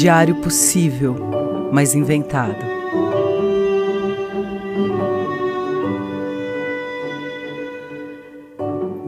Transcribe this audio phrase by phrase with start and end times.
[0.00, 1.14] Diário possível,
[1.70, 2.56] mas inventado.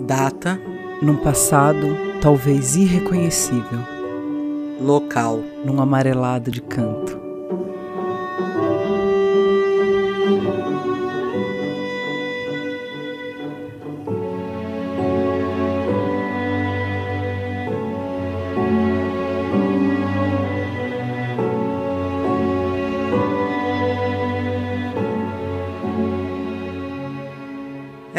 [0.04, 0.60] Data
[1.00, 3.78] num passado talvez irreconhecível.
[4.82, 7.21] Local num amarelado de canto.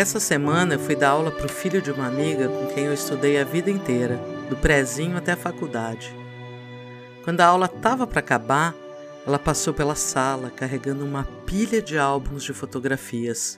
[0.03, 2.93] Essa semana eu fui dar aula para o filho de uma amiga com quem eu
[2.93, 4.17] estudei a vida inteira,
[4.49, 6.13] do prezinho até a faculdade.
[7.23, 8.75] Quando a aula estava para acabar,
[9.25, 13.57] ela passou pela sala carregando uma pilha de álbuns de fotografias.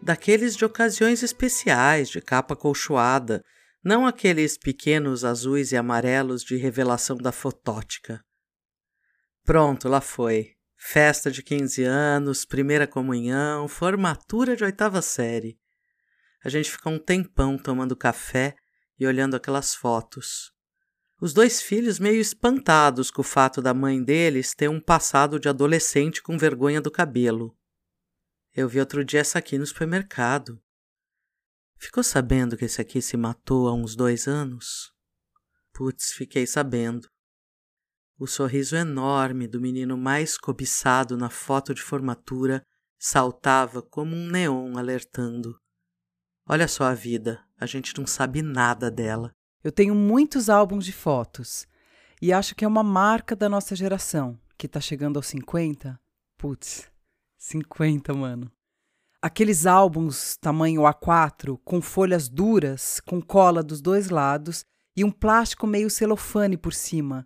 [0.00, 3.44] Daqueles de ocasiões especiais, de capa colchoada,
[3.84, 8.24] não aqueles pequenos azuis e amarelos de revelação da fotótica.
[9.44, 10.57] Pronto, lá foi.
[10.80, 15.58] Festa de 15 anos, primeira comunhão, formatura de oitava série.
[16.44, 18.54] A gente fica um tempão tomando café
[18.96, 20.52] e olhando aquelas fotos.
[21.20, 25.48] Os dois filhos meio espantados com o fato da mãe deles ter um passado de
[25.48, 27.58] adolescente com vergonha do cabelo.
[28.54, 30.62] Eu vi outro dia essa aqui no supermercado.
[31.76, 34.92] Ficou sabendo que esse aqui se matou há uns dois anos?
[35.72, 37.10] Putz, fiquei sabendo.
[38.20, 42.64] O sorriso enorme do menino mais cobiçado na foto de formatura
[42.98, 45.56] saltava como um neon alertando.
[46.44, 49.30] Olha só a vida, a gente não sabe nada dela.
[49.62, 51.64] Eu tenho muitos álbuns de fotos
[52.20, 55.96] e acho que é uma marca da nossa geração, que tá chegando aos 50.
[56.36, 56.90] Putz,
[57.36, 58.50] 50, mano.
[59.22, 64.64] Aqueles álbuns tamanho A4, com folhas duras, com cola dos dois lados
[64.96, 67.24] e um plástico meio celofane por cima.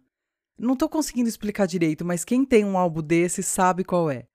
[0.59, 4.27] Não estou conseguindo explicar direito, mas quem tem um álbum desse sabe qual é.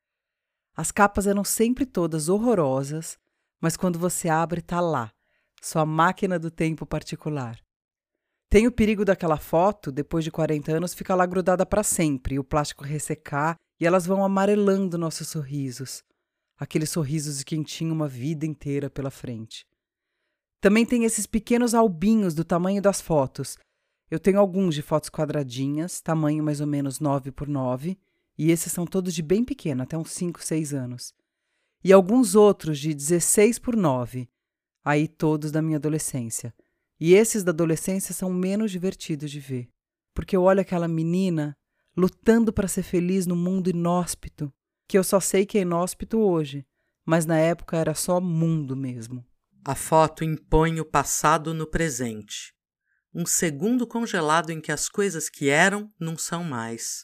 [0.75, 3.17] As capas eram sempre todas horrorosas,
[3.59, 5.11] mas quando você abre, tá lá,
[5.61, 7.59] sua máquina do tempo particular.
[8.49, 12.43] Tem o perigo daquela foto, depois de 40 anos, ficar lá grudada para sempre, o
[12.43, 16.03] plástico ressecar e elas vão amarelando nossos sorrisos.
[16.57, 19.65] Aqueles sorrisos de quem tinha uma vida inteira pela frente.
[20.61, 23.57] Também tem esses pequenos albinhos do tamanho das fotos,
[24.09, 27.97] eu tenho alguns de fotos quadradinhas, tamanho mais ou menos 9 por 9,
[28.37, 31.13] e esses são todos de bem pequeno, até uns 5, 6 anos.
[31.83, 34.29] E alguns outros de 16 por 9,
[34.83, 36.53] aí todos da minha adolescência.
[36.99, 39.69] E esses da adolescência são menos divertidos de ver,
[40.13, 41.55] porque eu olho aquela menina
[41.95, 44.53] lutando para ser feliz no mundo inóspito,
[44.87, 46.65] que eu só sei que é inóspito hoje,
[47.05, 49.25] mas na época era só mundo mesmo.
[49.65, 52.56] A foto impõe o passado no presente
[53.17, 57.03] um segundo congelado em que as coisas que eram não são mais.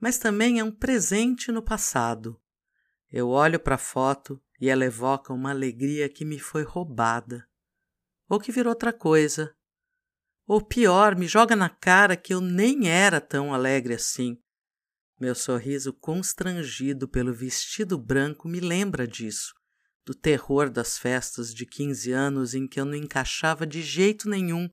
[0.00, 2.40] Mas também é um presente no passado.
[3.10, 7.46] Eu olho para a foto e ela evoca uma alegria que me foi roubada.
[8.30, 9.54] Ou que virou outra coisa.
[10.46, 14.38] Ou pior, me joga na cara que eu nem era tão alegre assim.
[15.20, 19.52] Meu sorriso constrangido pelo vestido branco me lembra disso,
[20.02, 24.66] do terror das festas de 15 anos em que eu não encaixava de jeito nenhum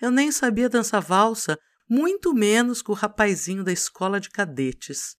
[0.00, 5.16] eu nem sabia dançar valsa, muito menos com o rapazinho da escola de cadetes.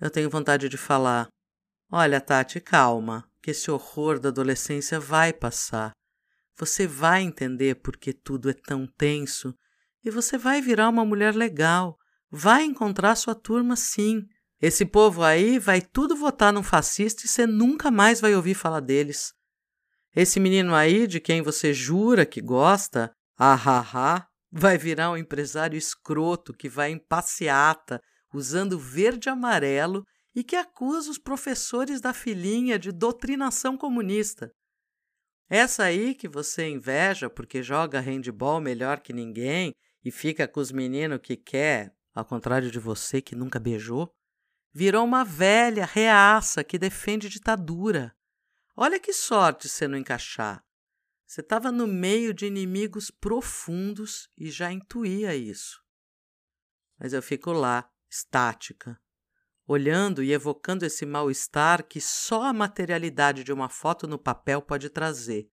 [0.00, 1.28] Eu tenho vontade de falar:
[1.90, 5.92] Olha, Tati, calma, que esse horror da adolescência vai passar.
[6.56, 9.54] Você vai entender por que tudo é tão tenso
[10.04, 11.96] e você vai virar uma mulher legal.
[12.30, 14.26] Vai encontrar sua turma sim.
[14.60, 18.80] Esse povo aí vai tudo votar num fascista e você nunca mais vai ouvir falar
[18.80, 19.32] deles.
[20.14, 26.52] Esse menino aí, de quem você jura que gosta, Ahaha vai virar um empresário escroto
[26.52, 28.00] que vai em passeata
[28.34, 30.04] usando verde e amarelo
[30.34, 34.50] e que acusa os professores da filhinha de doutrinação comunista.
[35.48, 39.72] Essa aí que você inveja porque joga handball melhor que ninguém
[40.04, 44.12] e fica com os meninos que quer, ao contrário de você que nunca beijou,
[44.72, 48.12] virou uma velha reaça que defende ditadura.
[48.76, 50.62] Olha que sorte você não encaixar.
[51.28, 55.78] Você estava no meio de inimigos profundos e já intuía isso.
[56.98, 58.98] Mas eu fico lá, estática,
[59.66, 64.88] olhando e evocando esse mal-estar que só a materialidade de uma foto no papel pode
[64.88, 65.50] trazer.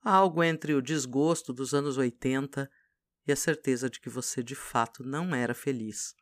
[0.00, 2.70] Algo entre o desgosto dos anos 80
[3.26, 6.14] e a certeza de que você de fato não era feliz.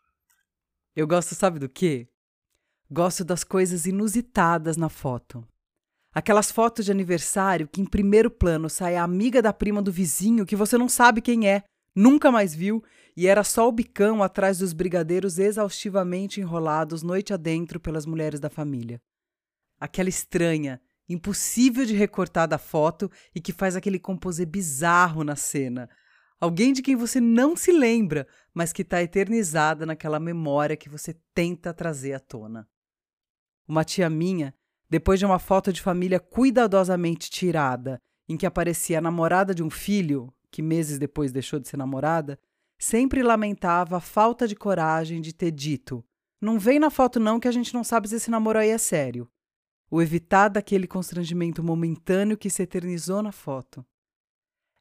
[0.96, 2.10] Eu gosto, sabe do quê?
[2.90, 5.46] Gosto das coisas inusitadas na foto.
[6.16, 10.46] Aquelas fotos de aniversário que em primeiro plano sai a amiga da prima do vizinho
[10.46, 11.62] que você não sabe quem é,
[11.94, 12.82] nunca mais viu
[13.14, 18.48] e era só o bicão atrás dos brigadeiros exaustivamente enrolados noite adentro pelas mulheres da
[18.48, 18.98] família.
[19.78, 25.86] Aquela estranha, impossível de recortar da foto e que faz aquele composê bizarro na cena.
[26.40, 31.14] Alguém de quem você não se lembra, mas que está eternizada naquela memória que você
[31.34, 32.66] tenta trazer à tona.
[33.68, 34.54] Uma tia minha,
[34.88, 39.70] depois de uma foto de família cuidadosamente tirada, em que aparecia a namorada de um
[39.70, 42.38] filho, que meses depois deixou de ser namorada,
[42.78, 46.04] sempre lamentava a falta de coragem de ter dito:
[46.40, 48.78] Não vem na foto, não, que a gente não sabe se esse namoro aí é
[48.78, 49.28] sério.
[49.90, 53.84] O evitar daquele constrangimento momentâneo que se eternizou na foto.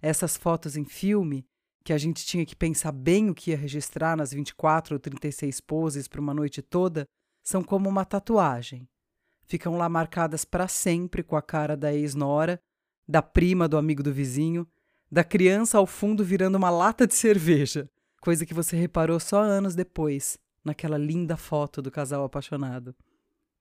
[0.02, 1.46] Essas fotos em filme,
[1.84, 5.62] que a gente tinha que pensar bem o que ia registrar nas 24 ou 36
[5.62, 7.06] poses para uma noite toda,
[7.44, 8.90] são como uma tatuagem.
[9.46, 12.60] Ficam lá marcadas para sempre com a cara da ex-nora,
[13.08, 14.68] da prima do amigo do vizinho
[15.12, 17.90] da criança ao fundo virando uma lata de cerveja,
[18.20, 22.96] coisa que você reparou só anos depois, naquela linda foto do casal apaixonado.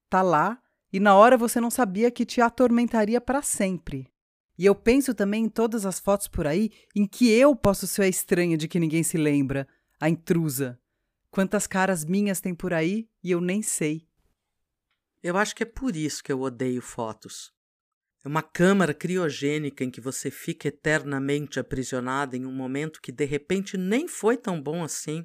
[0.09, 0.59] Tá lá
[0.93, 4.11] e na hora você não sabia que te atormentaria para sempre.
[4.57, 8.03] E eu penso também em todas as fotos por aí em que eu posso ser
[8.03, 9.67] a estranha de que ninguém se lembra,
[10.01, 10.79] a intrusa.
[11.31, 14.07] Quantas caras minhas tem por aí e eu nem sei.
[15.25, 17.51] Eu acho que é por isso que eu odeio fotos.
[18.23, 23.25] É uma câmara criogênica em que você fica eternamente aprisionado em um momento que de
[23.25, 25.25] repente nem foi tão bom assim.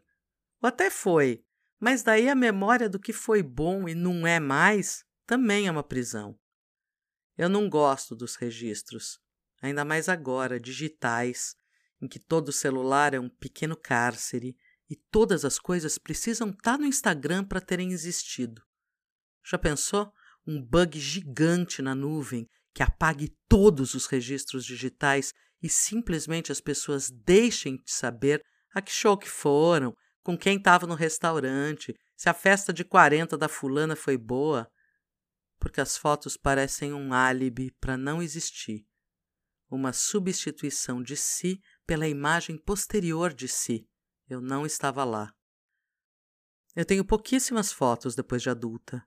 [0.62, 1.44] Ou até foi,
[1.78, 5.84] mas daí a memória do que foi bom e não é mais também é uma
[5.84, 6.40] prisão.
[7.38, 9.20] Eu não gosto dos registros,
[9.62, 11.58] ainda mais agora, digitais,
[12.02, 14.56] em que todo celular é um pequeno cárcere
[14.90, 18.69] e todas as coisas precisam estar tá no Instagram para terem existido.
[19.46, 20.12] Já pensou?
[20.46, 27.10] Um bug gigante na nuvem que apague todos os registros digitais e simplesmente as pessoas
[27.10, 28.44] deixem de saber
[28.74, 29.94] a que show que foram,
[30.24, 34.70] com quem estava no restaurante, se a festa de 40 da fulana foi boa,
[35.60, 38.86] porque as fotos parecem um álibi para não existir,
[39.70, 43.88] uma substituição de si pela imagem posterior de si.
[44.28, 45.34] Eu não estava lá.
[46.76, 49.04] Eu tenho pouquíssimas fotos depois de adulta.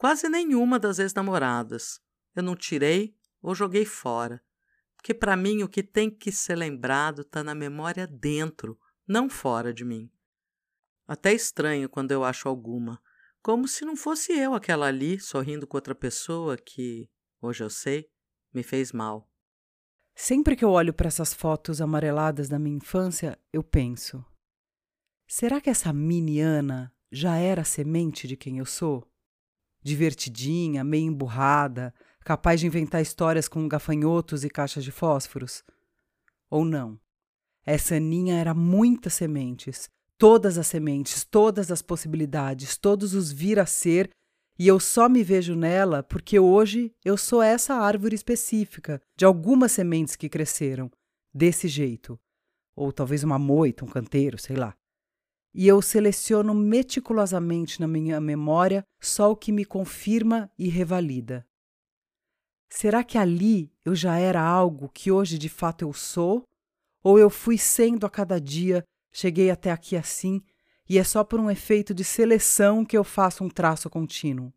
[0.00, 2.00] Quase nenhuma das ex-namoradas
[2.34, 4.42] eu não tirei ou joguei fora.
[4.96, 9.74] Porque para mim o que tem que ser lembrado está na memória dentro, não fora
[9.74, 10.10] de mim.
[11.06, 12.98] Até estranho quando eu acho alguma,
[13.42, 18.08] como se não fosse eu aquela ali sorrindo com outra pessoa que, hoje eu sei,
[18.54, 19.30] me fez mal.
[20.14, 24.24] Sempre que eu olho para essas fotos amareladas da minha infância, eu penso:
[25.28, 29.09] será que essa mini Ana já era semente de quem eu sou?
[29.82, 31.94] Divertidinha, meio emburrada,
[32.24, 35.64] capaz de inventar histórias com gafanhotos e caixas de fósforos?
[36.50, 36.98] Ou não?
[37.64, 39.88] Essa Aninha era muitas sementes,
[40.18, 44.10] todas as sementes, todas as possibilidades, todos os vir a ser,
[44.58, 49.72] e eu só me vejo nela porque hoje eu sou essa árvore específica de algumas
[49.72, 50.90] sementes que cresceram
[51.32, 52.20] desse jeito.
[52.76, 54.76] Ou talvez uma moita, um canteiro, sei lá.
[55.52, 61.46] E eu seleciono meticulosamente na minha memória só o que me confirma e revalida.
[62.68, 66.44] Será que ali eu já era algo que hoje de fato eu sou?
[67.02, 70.40] Ou eu fui sendo a cada dia, cheguei até aqui assim,
[70.88, 74.52] e é só por um efeito de seleção que eu faço um traço contínuo?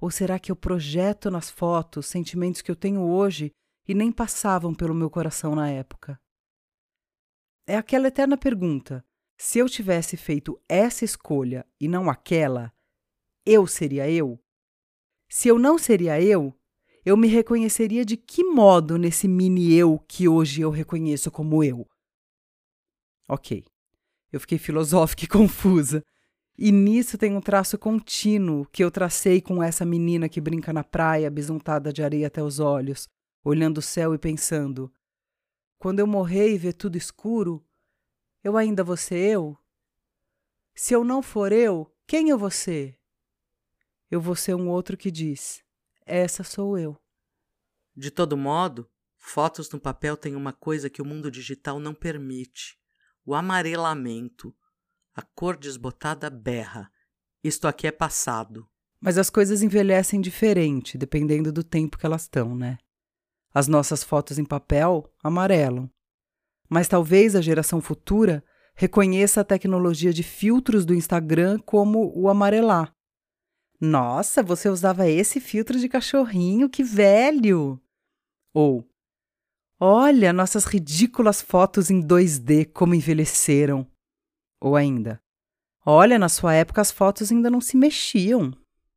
[0.00, 3.52] Ou será que eu projeto nas fotos sentimentos que eu tenho hoje
[3.88, 6.20] e nem passavam pelo meu coração na época?
[7.66, 9.02] É aquela eterna pergunta:
[9.36, 12.72] se eu tivesse feito essa escolha e não aquela,
[13.44, 14.40] eu seria eu?
[15.28, 16.54] Se eu não seria eu,
[17.04, 21.86] eu me reconheceria de que modo nesse mini eu que hoje eu reconheço como eu?
[23.28, 23.64] Ok,
[24.32, 26.04] eu fiquei filosófica e confusa.
[26.56, 30.84] E nisso tem um traço contínuo que eu tracei com essa menina que brinca na
[30.84, 33.08] praia, besuntada de areia até os olhos,
[33.44, 34.92] olhando o céu e pensando:
[35.78, 37.62] quando eu morrer e ver tudo escuro,
[38.44, 39.58] eu ainda vou ser eu?
[40.74, 43.00] Se eu não for eu, quem eu vou ser?
[44.10, 45.64] Eu vou ser um outro que diz:
[46.04, 47.00] essa sou eu.
[47.96, 52.78] De todo modo, fotos no papel têm uma coisa que o mundo digital não permite:
[53.24, 54.54] o amarelamento.
[55.16, 56.90] A cor desbotada berra.
[57.42, 58.68] Isto aqui é passado.
[59.00, 62.78] Mas as coisas envelhecem diferente, dependendo do tempo que elas estão, né?
[63.52, 65.88] As nossas fotos em papel amarelam.
[66.74, 68.42] Mas talvez a geração futura
[68.74, 72.92] reconheça a tecnologia de filtros do Instagram como o amarelar.
[73.80, 77.80] Nossa, você usava esse filtro de cachorrinho, que velho!
[78.52, 78.84] Ou
[79.78, 83.86] Olha nossas ridículas fotos em 2D como envelheceram.
[84.60, 85.22] Ou ainda,
[85.86, 88.52] olha, na sua época as fotos ainda não se mexiam.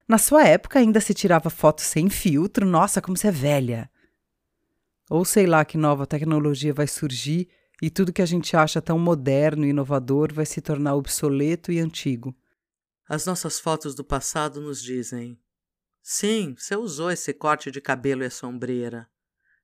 [0.07, 3.88] Na sua época ainda se tirava foto sem filtro, nossa, como você é velha.
[5.12, 7.48] Ou sei lá que nova tecnologia vai surgir
[7.81, 11.79] e tudo que a gente acha tão moderno e inovador vai se tornar obsoleto e
[11.79, 12.36] antigo.
[13.07, 15.39] As nossas fotos do passado nos dizem:
[16.01, 19.07] sim, você usou esse corte de cabelo e a sombreira.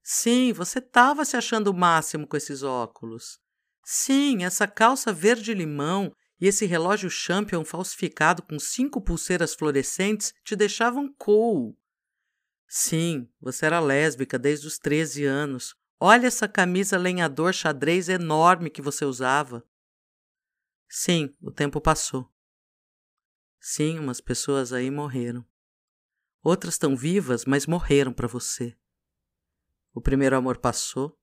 [0.04, 3.40] Sim, você estava se achando o máximo com esses óculos.
[3.86, 11.14] Sim, essa calça verde-limão e esse relógio Champion falsificado com cinco pulseiras fluorescentes te deixavam
[11.18, 11.78] cool.
[12.68, 15.76] Sim, você era lésbica desde os 13 anos.
[16.06, 19.66] Olha essa camisa lenhador xadrez enorme que você usava.
[20.90, 22.30] Sim, o tempo passou.
[23.58, 25.48] Sim, umas pessoas aí morreram.
[26.44, 28.78] Outras estão vivas, mas morreram para você.
[29.94, 31.18] O primeiro amor passou.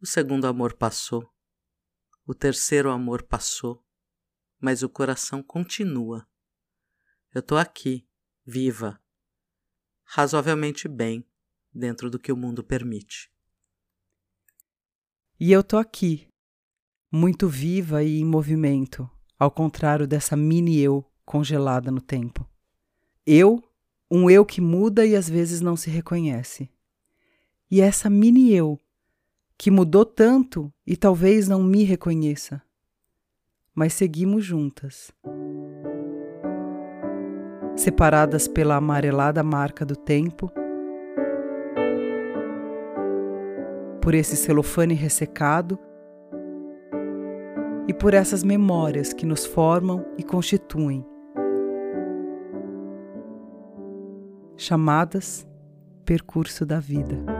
[0.00, 1.28] O segundo amor passou.
[2.24, 3.84] O terceiro amor passou.
[4.60, 6.24] Mas o coração continua.
[7.34, 8.08] Eu tô aqui,
[8.46, 9.02] viva,
[10.04, 11.28] razoavelmente bem,
[11.72, 13.33] dentro do que o mundo permite.
[15.46, 16.26] E eu tô aqui,
[17.12, 19.06] muito viva e em movimento,
[19.38, 22.48] ao contrário dessa mini eu congelada no tempo.
[23.26, 23.62] Eu,
[24.10, 26.70] um eu que muda e às vezes não se reconhece.
[27.70, 28.80] E essa mini eu,
[29.58, 32.62] que mudou tanto e talvez não me reconheça.
[33.74, 35.12] Mas seguimos juntas.
[37.76, 40.50] Separadas pela amarelada marca do tempo,
[44.04, 45.78] por esse celofane ressecado
[47.88, 51.02] e por essas memórias que nos formam e constituem
[54.58, 55.48] chamadas
[56.04, 57.33] Percurso da Vida.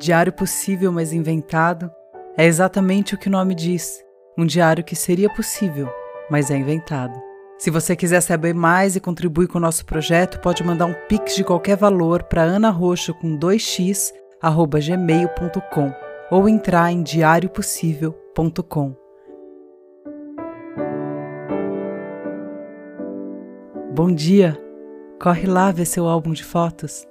[0.00, 1.92] Diário possível, mas inventado,
[2.34, 4.02] é exatamente o que o nome diz:
[4.36, 5.92] um diário que seria possível,
[6.30, 7.20] mas é inventado.
[7.58, 11.36] Se você quiser saber mais e contribuir com o nosso projeto, pode mandar um pix
[11.36, 14.10] de qualquer valor para anaroxo com 2x
[14.42, 15.92] gmail.com
[16.30, 18.96] ou entrar em diariopossível.com.
[23.94, 24.58] Bom dia!
[25.20, 27.09] Corre lá ver seu álbum de fotos.